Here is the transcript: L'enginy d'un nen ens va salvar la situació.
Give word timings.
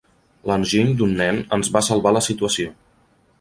L'enginy 0.51 0.95
d'un 1.01 1.13
nen 1.19 1.41
ens 1.59 1.69
va 1.77 1.85
salvar 1.89 2.15
la 2.19 2.25
situació. 2.29 2.73